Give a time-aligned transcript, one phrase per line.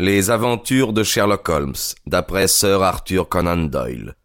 [0.00, 1.74] Les aventures de Sherlock Holmes,
[2.06, 4.16] d'après Sir Arthur Conan Doyle.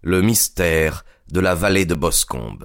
[0.00, 2.64] Le mystère de la vallée de Boscombe.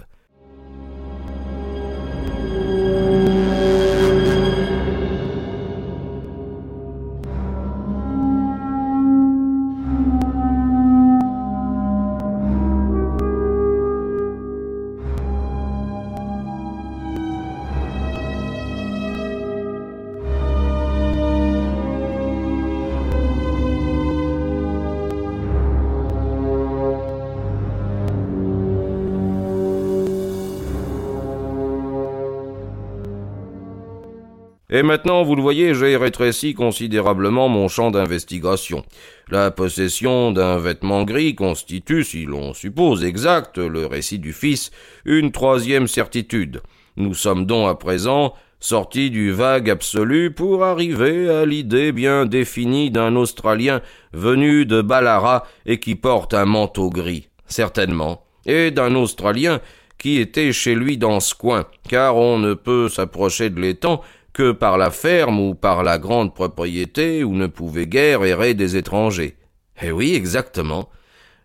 [34.73, 38.85] Et maintenant, vous le voyez, j'ai rétréci considérablement mon champ d'investigation.
[39.29, 44.71] La possession d'un vêtement gris constitue, si l'on suppose exact le récit du fils,
[45.03, 46.61] une troisième certitude.
[46.95, 52.91] Nous sommes donc à présent sortis du vague absolu pour arriver à l'idée bien définie
[52.91, 53.81] d'un Australien
[54.13, 59.59] venu de Ballarat et qui porte un manteau gris, certainement, et d'un Australien
[59.97, 64.01] qui était chez lui dans ce coin, car on ne peut s'approcher de l'étang
[64.33, 68.77] que par la ferme ou par la grande propriété où ne pouvaient guère errer des
[68.77, 69.35] étrangers.
[69.81, 70.89] Eh oui, exactement.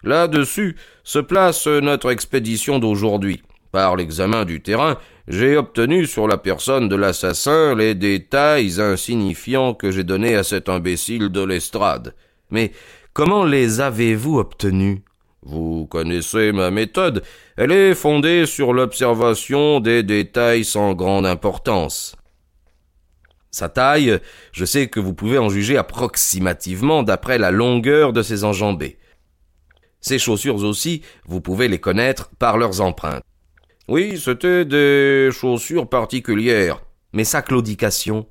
[0.03, 3.43] Là-dessus se place notre expédition d'aujourd'hui.
[3.73, 9.91] Par l'examen du terrain, j'ai obtenu sur la personne de l'assassin les détails insignifiants que
[9.91, 12.15] j'ai donnés à cet imbécile de l'estrade.
[12.51, 12.73] Mais
[13.13, 15.01] comment les avez-vous obtenus?
[15.43, 17.23] Vous connaissez ma méthode.
[17.57, 22.17] Elle est fondée sur l'observation des détails sans grande importance.
[23.57, 24.21] Sa taille,
[24.53, 28.99] je sais que vous pouvez en juger approximativement d'après la longueur de ses enjambées.
[30.03, 33.23] Ses chaussures aussi, vous pouvez les connaître par leurs empreintes.
[33.89, 36.83] Oui, c'était des chaussures particulières.
[37.15, 38.27] Mais sa claudication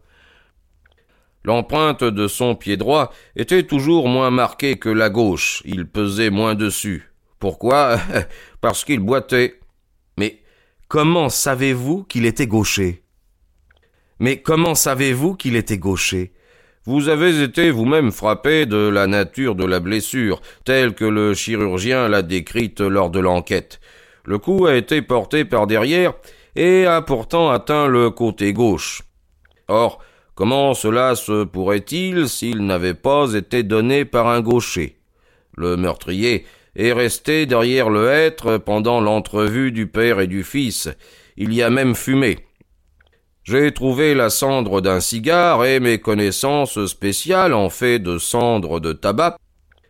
[1.44, 5.64] L'empreinte de son pied droit était toujours moins marquée que la gauche.
[5.66, 7.12] Il pesait moins dessus.
[7.40, 8.00] Pourquoi?
[8.62, 9.60] Parce qu'il boitait.
[10.20, 10.44] Mais
[10.88, 13.05] comment savez-vous qu'il était gaucher?
[14.20, 16.32] Mais comment savez-vous qu'il était gaucher?
[16.86, 22.08] Vous avez été vous-même frappé de la nature de la blessure, telle que le chirurgien
[22.08, 23.80] l'a décrite lors de l'enquête.
[24.24, 26.14] Le coup a été porté par derrière
[26.56, 29.02] et a pourtant atteint le côté gauche.
[29.68, 30.00] Or,
[30.36, 34.98] comment cela se pourrait-il s'il n'avait pas été donné par un gaucher?
[35.58, 36.46] Le meurtrier
[36.76, 40.90] est resté derrière le hêtre pendant l'entrevue du père et du fils.
[41.36, 42.45] Il y a même fumé.
[43.46, 48.92] J'ai trouvé la cendre d'un cigare et mes connaissances spéciales en fait de cendre de
[48.92, 49.38] tabac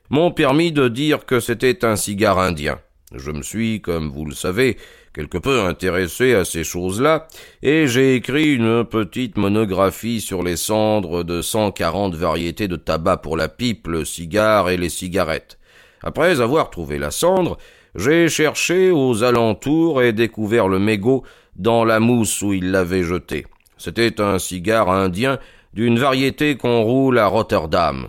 [0.09, 2.79] m'ont permis de dire que c'était un cigare indien.
[3.15, 4.75] Je me suis, comme vous le savez,
[5.13, 7.29] quelque peu intéressé à ces choses-là,
[7.63, 13.17] et j'ai écrit une petite monographie sur les cendres de cent quarante variétés de tabac
[13.17, 15.57] pour la pipe, le cigare et les cigarettes.
[16.03, 17.57] Après avoir trouvé la cendre,
[17.95, 21.23] j'ai cherché aux alentours et découvert le mégot
[21.55, 23.45] dans la mousse où il l'avait jeté.
[23.77, 25.39] C'était un cigare indien
[25.73, 28.07] d'une variété qu'on roule à Rotterdam.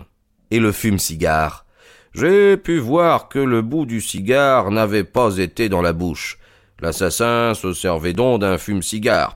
[0.51, 1.65] Et le fume-cigare
[2.13, 6.39] J'ai pu voir que le bout du cigare n'avait pas été dans la bouche.
[6.79, 9.35] L'assassin se servait donc d'un fume-cigare.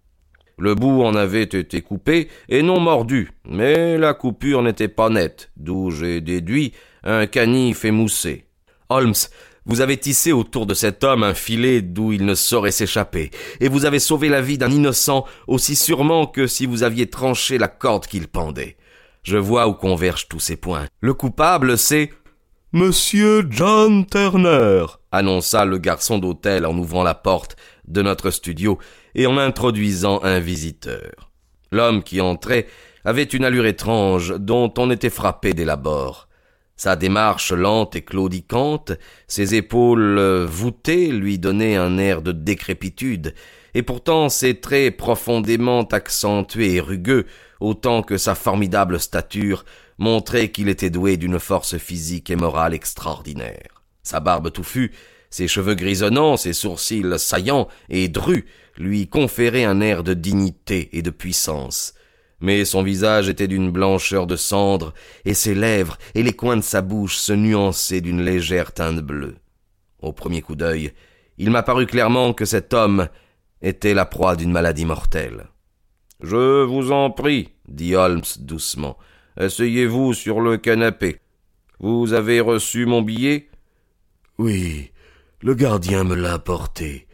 [0.58, 5.52] Le bout en avait été coupé et non mordu, mais la coupure n'était pas nette,
[5.58, 6.74] d'où j'ai déduit
[7.04, 8.46] un canif émoussé.
[8.90, 9.16] Holmes,
[9.66, 13.70] vous avez tissé autour de cet homme un filet d'où il ne saurait s'échapper, et
[13.70, 17.68] vous avez sauvé la vie d'un innocent aussi sûrement que si vous aviez tranché la
[17.68, 18.78] corde qu'il pendait.
[19.24, 20.88] Je vois où convergent tous ces points.
[21.00, 22.10] Le coupable, c'est
[22.74, 27.56] Monsieur John Turner, annonça le garçon d'hôtel en ouvrant la porte
[27.88, 28.80] de notre studio
[29.14, 31.32] et en introduisant un visiteur.
[31.72, 32.68] L'homme qui entrait
[33.04, 36.30] avait une allure étrange dont on était frappé dès l'abord.
[36.82, 38.94] Sa démarche lente et claudicante,
[39.28, 43.36] ses épaules voûtées lui donnaient un air de décrépitude,
[43.76, 47.28] et pourtant ses traits profondément accentués et rugueux,
[47.60, 49.64] autant que sa formidable stature,
[50.00, 53.84] montraient qu'il était doué d'une force physique et morale extraordinaire.
[54.02, 54.92] Sa barbe touffue,
[55.30, 58.48] ses cheveux grisonnants, ses sourcils saillants et drus
[58.80, 61.94] lui conféraient un air de dignité et de puissance
[62.42, 64.94] mais son visage était d'une blancheur de cendre,
[65.26, 69.36] et ses lèvres et les coins de sa bouche se nuançaient d'une légère teinte bleue.
[70.02, 70.92] Au premier coup d'œil,
[71.38, 73.08] il m'a paru clairement que cet homme
[73.62, 75.48] était la proie d'une maladie mortelle.
[76.22, 78.98] Je vous en prie, dit Holmes doucement,
[79.38, 81.20] asseyez-vous sur le canapé.
[81.80, 83.50] Vous avez reçu mon billet?
[84.38, 84.92] Oui,
[85.42, 87.08] le gardien me l'a apporté.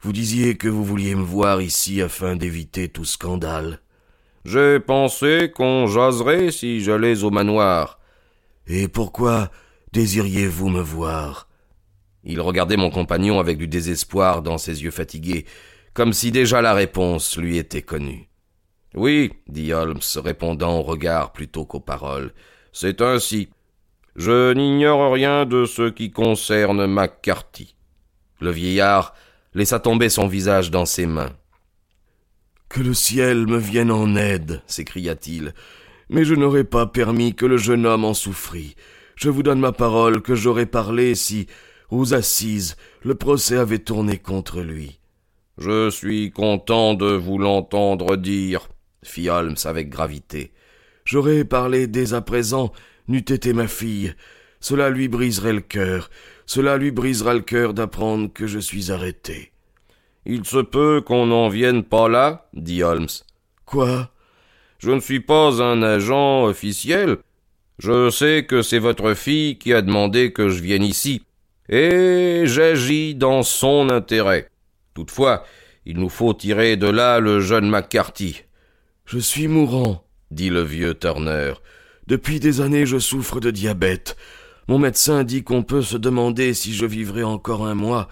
[0.00, 3.80] Vous disiez que vous vouliez me voir ici afin d'éviter tout scandale.
[4.44, 8.00] J'ai pensé qu'on jaserait si j'allais au manoir.
[8.66, 9.50] Et pourquoi
[9.92, 11.48] désiriez-vous me voir?
[12.24, 15.46] Il regardait mon compagnon avec du désespoir dans ses yeux fatigués,
[15.94, 18.28] comme si déjà la réponse lui était connue.
[18.94, 22.32] Oui, dit Holmes, répondant au regard plutôt qu'aux paroles,
[22.72, 23.48] c'est ainsi.
[24.16, 27.74] Je n'ignore rien de ce qui concerne McCarthy.
[28.40, 29.14] Le vieillard
[29.54, 31.32] laissa tomber son visage dans ses mains.
[32.72, 35.52] Que le ciel me vienne en aide, s'écria-t-il.
[36.08, 38.76] Mais je n'aurais pas permis que le jeune homme en souffrît.
[39.14, 41.48] Je vous donne ma parole que j'aurais parlé si,
[41.90, 45.00] aux assises, le procès avait tourné contre lui.
[45.58, 48.70] Je suis content de vous l'entendre dire,
[49.02, 50.52] fit Holmes avec gravité.
[51.04, 52.72] J'aurais parlé dès à présent,
[53.06, 54.14] n'eût été ma fille.
[54.60, 56.08] Cela lui briserait le cœur.
[56.46, 59.51] Cela lui brisera le cœur d'apprendre que je suis arrêté.
[60.24, 63.08] Il se peut qu'on n'en vienne pas là, dit Holmes.
[63.66, 64.10] Quoi?
[64.78, 67.18] Je ne suis pas un agent officiel.
[67.78, 71.22] Je sais que c'est votre fille qui a demandé que je vienne ici.
[71.68, 74.48] Et j'agis dans son intérêt.
[74.94, 75.44] Toutefois,
[75.86, 78.42] il nous faut tirer de là le jeune McCarthy.
[79.04, 81.54] Je suis mourant, dit le vieux Turner.
[82.06, 84.16] Depuis des années je souffre de diabète.
[84.68, 88.08] Mon médecin dit qu'on peut se demander si je vivrai encore un mois.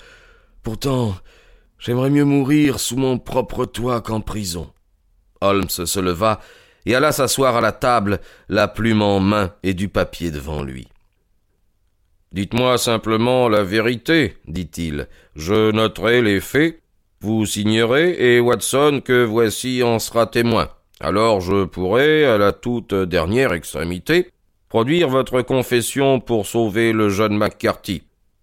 [0.62, 1.14] Pourtant,
[1.80, 4.70] j'aimerais mieux mourir sous mon propre toit qu'en prison.
[5.40, 6.40] Holmes se leva
[6.86, 10.86] et alla s'asseoir à la table, la plume en main et du papier devant lui.
[12.32, 15.08] Dites-moi simplement la vérité, dit-il.
[15.34, 16.80] Je noterai les faits,
[17.20, 20.68] vous signerez, et Watson que voici en sera témoin.
[21.00, 24.30] Alors je pourrai, à la toute dernière extrémité,
[24.68, 28.02] produire votre confession pour sauver le jeune McCarthy.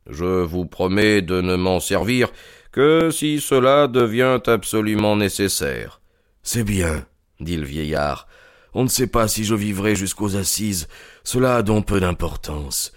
[0.10, 2.30] Je vous promets de ne m'en servir
[2.72, 6.02] que si cela devient absolument nécessaire.
[6.44, 7.06] C'est bien,
[7.40, 8.28] dit le vieillard.
[8.74, 10.88] On ne sait pas si je vivrai jusqu'aux assises,
[11.24, 12.92] cela a donc peu d'importance.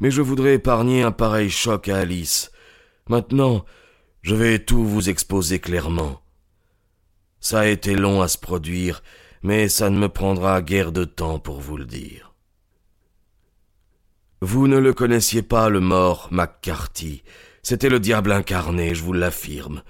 [0.00, 2.50] Mais je voudrais épargner un pareil choc à Alice.
[3.08, 3.64] Maintenant,
[4.22, 6.22] je vais tout vous exposer clairement.
[7.40, 9.02] Ça a été long à se produire,
[9.42, 12.34] mais ça ne me prendra guère de temps pour vous le dire.
[14.40, 17.22] Vous ne le connaissiez pas, le mort McCarthy.
[17.62, 19.82] C'était le diable incarné, je vous l'affirme.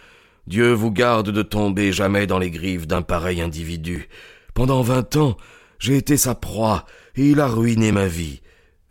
[0.46, 4.08] Dieu vous garde de tomber jamais dans les griffes d'un pareil individu.
[4.54, 5.36] Pendant vingt ans,
[5.78, 6.86] j'ai été sa proie,
[7.16, 8.40] et il a ruiné ma vie.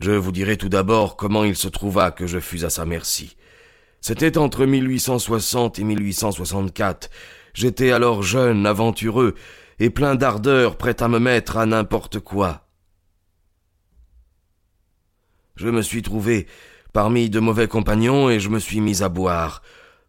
[0.00, 3.36] Je vous dirai tout d'abord comment il se trouva que je fus à sa merci.
[4.00, 7.10] C'était entre 1860 et 1864.
[7.54, 9.34] J'étais alors jeune, aventureux,
[9.80, 12.68] et plein d'ardeur, prêt à me mettre à n'importe quoi.
[15.56, 16.46] Je me suis trouvé
[16.92, 19.62] parmi de mauvais compagnons et je me suis mis à boire.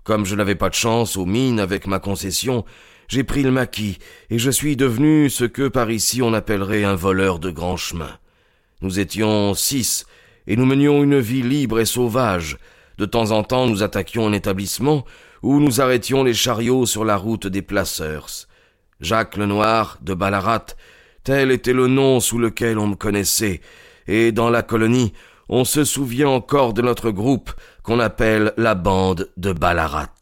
[0.04, 2.66] Comme je n'avais pas de chance aux mines avec ma concession,
[3.08, 3.98] j'ai pris le maquis
[4.30, 8.18] et je suis devenu ce que par ici on appellerait un voleur de grand chemin.
[8.82, 10.06] Nous étions six
[10.48, 12.58] et nous menions une vie libre et sauvage.
[12.98, 15.06] De temps en temps nous attaquions un établissement
[15.42, 18.28] où nous arrêtions les chariots sur la route des placeurs.
[19.02, 20.66] Jacques le Noir de Ballarat,
[21.24, 23.62] tel était le nom sous lequel on me connaissait,
[24.08, 25.14] et dans la colonie
[25.50, 27.52] on se souvient encore de notre groupe
[27.84, 30.14] qu'on appelle la bande de Ballarat.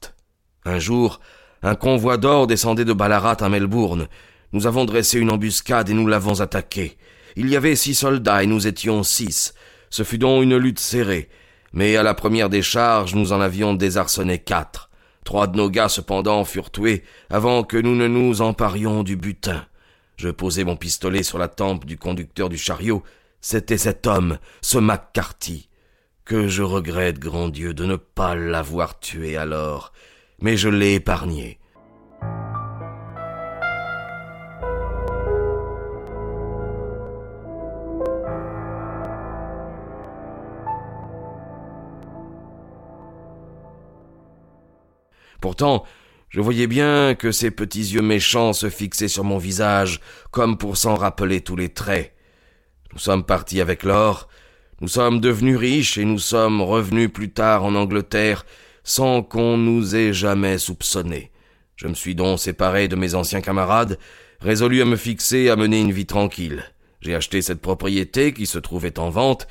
[0.63, 1.19] Un jour,
[1.62, 4.07] un convoi d'or descendait de Ballarat à Melbourne.
[4.53, 6.97] Nous avons dressé une embuscade et nous l'avons attaqué.
[7.35, 9.53] Il y avait six soldats et nous étions six.
[9.89, 11.29] Ce fut donc une lutte serrée.
[11.74, 14.89] Mais à la première décharge, nous en avions désarçonné quatre.
[15.25, 19.65] Trois de nos gars, cependant, furent tués avant que nous ne nous emparions du butin.
[20.15, 23.03] Je posai mon pistolet sur la tempe du conducteur du chariot
[23.41, 25.70] c'était cet homme, ce McCarthy,
[26.25, 29.94] que je regrette, grand Dieu, de ne pas l'avoir tué alors,
[30.39, 31.60] mais je l'ai épargné.
[45.39, 45.86] Pourtant,
[46.29, 50.01] je voyais bien que ses petits yeux méchants se fixaient sur mon visage,
[50.32, 52.16] comme pour s'en rappeler tous les traits.
[52.94, 54.27] Nous sommes partis avec l'or,
[54.79, 58.46] nous sommes devenus riches et nous sommes revenus plus tard en Angleterre
[58.84, 61.32] sans qu'on nous ait jamais soupçonnés.
[61.75, 64.00] Je me suis donc séparé de mes anciens camarades,
[64.39, 66.63] résolu à me fixer à mener une vie tranquille.
[67.01, 69.48] J'ai acheté cette propriété qui se trouvait en vente,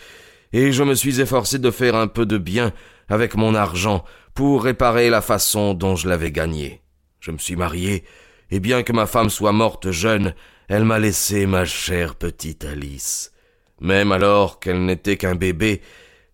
[0.52, 2.73] et je me suis efforcé de faire un peu de bien
[3.09, 6.83] avec mon argent pour réparer la façon dont je l'avais gagné.
[7.21, 8.05] Je me suis marié,
[8.50, 10.35] et bien que ma femme soit morte jeune,
[10.68, 13.32] elle m'a laissé ma chère petite Alice.
[13.80, 15.82] Même alors qu'elle n'était qu'un bébé,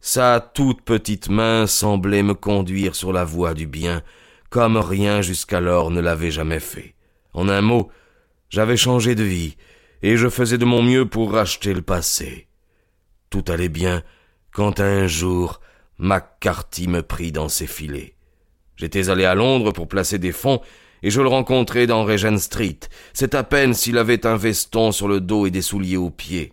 [0.01, 4.03] sa toute petite main semblait me conduire sur la voie du bien,
[4.51, 6.95] comme rien jusqu'alors ne l'avait jamais fait.
[7.33, 7.91] En un mot,
[8.51, 9.57] J'avais changé de vie,
[10.03, 12.49] et je faisais de mon mieux pour racheter le passé.
[13.31, 14.03] Tout allait bien,
[14.53, 15.63] quand un jour,
[15.97, 18.15] McCarthy me prit dans ses filets.
[18.77, 20.61] J'étais allé à Londres pour placer des fonds,
[21.03, 22.79] et je le rencontrai dans Regent Street.
[23.13, 26.53] C'est à peine s'il avait un veston sur le dos et des souliers aux pieds.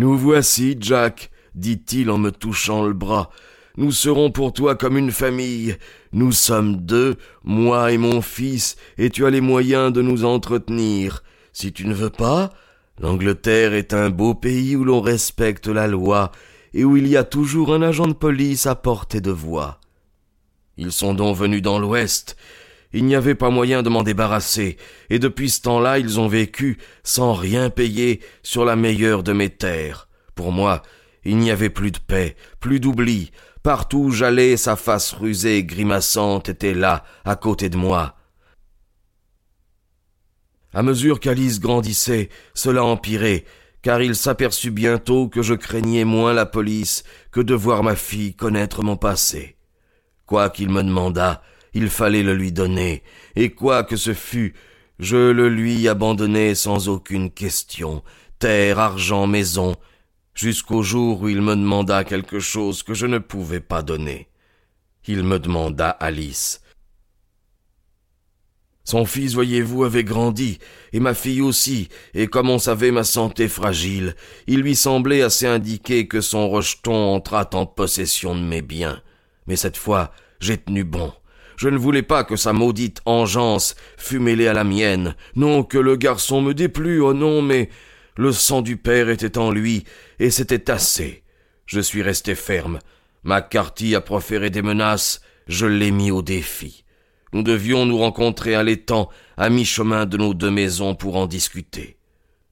[0.00, 3.30] Nous voici, Jack, dit-il en me touchant le bras.
[3.76, 5.76] Nous serons pour toi comme une famille.
[6.12, 11.22] Nous sommes deux, moi et mon fils, et tu as les moyens de nous entretenir.
[11.52, 12.52] Si tu ne veux pas,
[12.98, 16.32] l'Angleterre est un beau pays où l'on respecte la loi
[16.74, 19.80] et où il y a toujours un agent de police à portée de voix.
[20.76, 22.36] Ils sont donc venus dans l'Ouest.
[22.92, 24.76] Il n'y avait pas moyen de m'en débarrasser,
[25.10, 29.50] et depuis ce temps-là ils ont vécu, sans rien payer, sur la meilleure de mes
[29.50, 30.08] terres.
[30.34, 30.82] Pour moi,
[31.24, 33.30] il n'y avait plus de paix, plus d'oubli.
[33.62, 38.16] Partout où j'allais, sa face rusée grimaçante était là, à côté de moi.
[40.72, 43.44] À mesure qu'Alice grandissait, cela empirait,
[43.82, 48.34] car il s'aperçut bientôt que je craignais moins la police que de voir ma fille
[48.34, 49.56] connaître mon passé.
[50.26, 51.42] Quoi qu'il me demandât,
[51.74, 53.02] il fallait le lui donner,
[53.36, 54.54] et quoi que ce fût,
[54.98, 58.02] je le lui abandonnai sans aucune question,
[58.38, 59.74] terre, argent, maison,
[60.34, 64.28] jusqu'au jour où il me demanda quelque chose que je ne pouvais pas donner.
[65.06, 66.60] Il me demanda Alice.
[68.84, 70.58] Son fils, voyez-vous, avait grandi,
[70.92, 75.46] et ma fille aussi, et comme on savait ma santé fragile, il lui semblait assez
[75.46, 79.00] indiqué que son rejeton entrât en possession de mes biens.
[79.46, 80.10] Mais cette fois,
[80.40, 81.12] j'ai tenu bon.
[81.56, 85.78] Je ne voulais pas que sa maudite engeance fût mêlée à la mienne, non que
[85.78, 87.68] le garçon me déplût, oh non, mais
[88.20, 89.84] le sang du père était en lui,
[90.18, 91.22] et c'était assez.
[91.64, 92.78] Je suis resté ferme.
[93.24, 96.84] McCarthy a proféré des menaces, je l'ai mis au défi.
[97.32, 99.08] Nous devions nous rencontrer à l'étang,
[99.38, 101.96] à mi-chemin de nos deux maisons pour en discuter.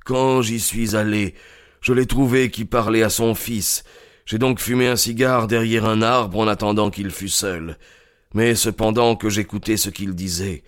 [0.06, 1.34] Quand j'y suis allé,
[1.82, 3.84] je l'ai trouvé qui parlait à son fils.
[4.24, 7.76] J'ai donc fumé un cigare derrière un arbre en attendant qu'il fût seul.
[8.32, 10.62] Mais cependant que j'écoutais ce qu'il disait,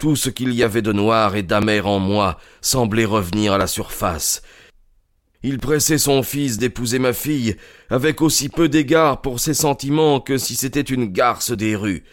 [0.00, 3.66] tout ce qu'il y avait de noir et d'amer en moi semblait revenir à la
[3.66, 4.42] surface.
[5.42, 7.56] Il pressait son fils d'épouser ma fille,
[7.90, 12.04] avec aussi peu d'égard pour ses sentiments que si c'était une garce des rues.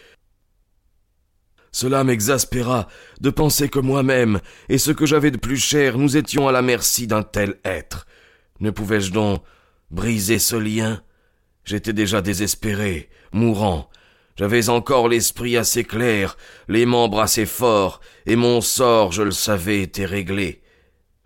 [1.72, 2.88] Cela m'exaspéra
[3.20, 6.62] de penser que moi-même et ce que j'avais de plus cher nous étions à la
[6.62, 8.06] merci d'un tel être.
[8.60, 9.42] Ne pouvais-je donc
[9.90, 11.02] briser ce lien?
[11.64, 13.88] J'étais déjà désespéré, mourant,
[14.38, 16.36] j'avais encore l'esprit assez clair,
[16.68, 20.62] les membres assez forts, et mon sort, je le savais, était réglé.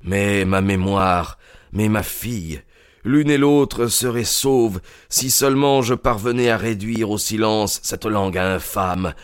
[0.03, 1.39] Mais ma mémoire,
[1.73, 2.63] mais ma fille,
[3.05, 8.39] l'une et l'autre seraient sauves si seulement je parvenais à réduire au silence cette langue
[8.39, 9.15] infâme.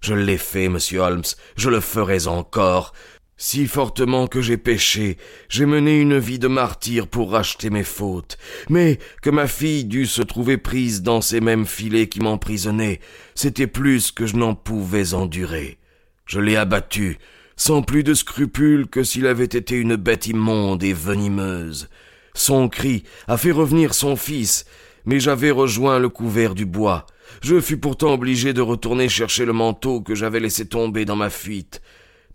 [0.00, 1.22] Je l'ai fait, monsieur Holmes,
[1.56, 2.92] je le ferai encore,
[3.40, 5.16] si fortement que j'ai péché,
[5.48, 8.36] j'ai mené une vie de martyr pour racheter mes fautes,
[8.68, 12.98] mais que ma fille dût se trouver prise dans ces mêmes filets qui m'emprisonnaient,
[13.36, 15.78] c'était plus que je n'en pouvais endurer.
[16.26, 17.18] Je l'ai abattue,
[17.56, 21.88] sans plus de scrupules que s'il avait été une bête immonde et venimeuse.
[22.34, 24.64] Son cri a fait revenir son fils,
[25.06, 27.06] mais j'avais rejoint le couvert du bois.
[27.40, 31.30] Je fus pourtant obligé de retourner chercher le manteau que j'avais laissé tomber dans ma
[31.30, 31.80] fuite.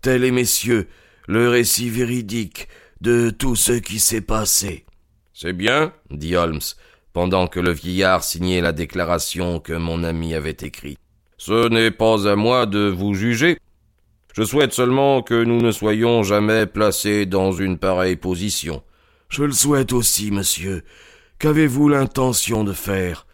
[0.04, 0.86] Tel est, messieurs,
[1.26, 2.68] le récit véridique
[3.00, 4.84] de tout ce qui s'est passé.
[5.32, 6.60] C'est bien, dit Holmes,
[7.14, 10.98] pendant que le vieillard signait la déclaration que mon ami avait écrite.
[11.38, 13.56] Ce n'est pas à moi de vous juger.
[14.34, 18.82] Je souhaite seulement que nous ne soyons jamais placés dans une pareille position.
[19.30, 20.84] Je le souhaite aussi, monsieur.
[21.38, 23.26] Qu'avez-vous l'intention de faire?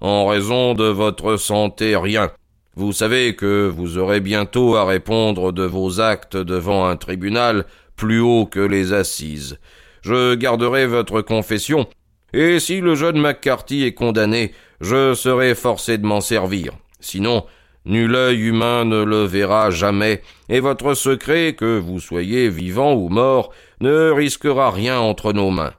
[0.00, 2.32] En raison de votre santé, rien.
[2.78, 7.64] Vous savez que vous aurez bientôt à répondre de vos actes devant un tribunal
[7.96, 9.58] plus haut que les assises.
[10.02, 11.88] Je garderai votre confession,
[12.34, 14.52] et si le jeune McCarthy est condamné,
[14.82, 16.74] je serai forcé de m'en servir.
[17.00, 17.46] Sinon,
[17.86, 23.08] nul œil humain ne le verra jamais, et votre secret, que vous soyez vivant ou
[23.08, 25.72] mort, ne risquera rien entre nos mains.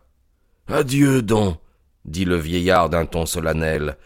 [0.67, 1.59] Adieu donc,
[2.05, 3.97] dit le vieillard d'un ton solennel.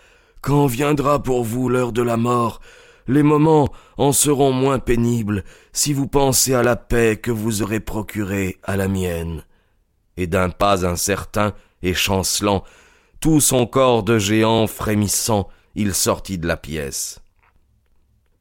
[0.42, 2.60] Quand viendra pour vous l'heure de la mort,
[3.12, 7.82] les moments en seront moins pénibles si vous pensez à la paix que vous aurez
[7.82, 9.44] procurée à la mienne.
[10.16, 11.54] Et d'un pas incertain
[11.84, 12.64] et chancelant,
[13.20, 17.20] tout son corps de géant frémissant, il sortit de la pièce.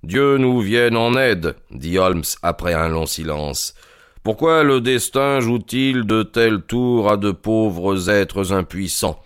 [0.05, 3.75] Dieu nous vienne en aide, dit Holmes après un long silence.
[4.23, 9.21] Pourquoi le destin joue-t-il de tels tours à de pauvres êtres impuissants?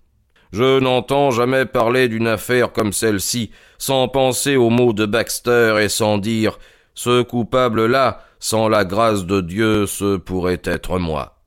[0.54, 5.88] Je n'entends jamais parler d'une affaire comme celle-ci sans penser aux mots de Baxter et
[5.88, 6.60] sans dire
[6.94, 11.40] ce coupable-là, sans la grâce de Dieu, ce pourrait être moi.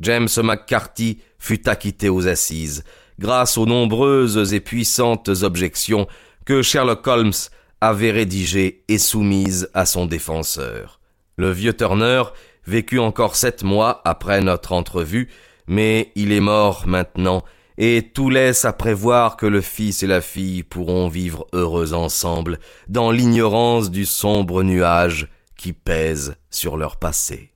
[0.00, 2.82] James McCarthy fut acquitté aux assises,
[3.20, 6.08] grâce aux nombreuses et puissantes objections
[6.44, 7.32] que Sherlock Holmes
[7.80, 10.98] avait rédigées et soumises à son défenseur.
[11.36, 12.24] Le vieux Turner
[12.66, 15.28] vécut encore sept mois après notre entrevue,
[15.68, 17.44] mais il est mort maintenant,
[17.78, 22.58] et tout laisse à prévoir que le fils et la fille pourront vivre heureux ensemble,
[22.88, 27.53] dans l'ignorance du sombre nuage qui pèse sur leur passé.